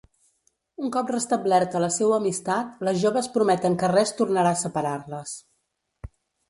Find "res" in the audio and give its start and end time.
3.95-4.19